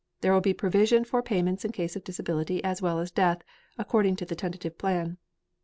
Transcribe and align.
There 0.21 0.33
will 0.33 0.41
be 0.41 0.55
provision 0.55 1.05
for 1.05 1.21
payments 1.21 1.63
in 1.63 1.71
case 1.73 1.95
of 1.95 2.03
disability 2.03 2.63
as 2.63 2.81
well 2.81 2.97
as 2.97 3.11
death, 3.11 3.43
according 3.77 4.15
to 4.15 4.25
the 4.25 4.33
tentative 4.35 4.79
plan. 4.79 5.19